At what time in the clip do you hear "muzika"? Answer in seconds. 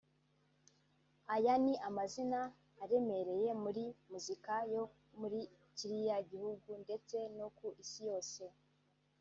4.11-4.53